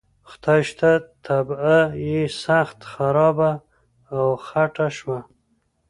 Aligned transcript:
خدای 0.29 0.61
شته 0.69 0.89
طبعه 1.27 1.79
یې 2.09 2.21
سخته 2.43 2.85
خرابه 2.93 3.51
او 4.15 4.25
خټه 4.45 4.87
شوه. 4.97 5.19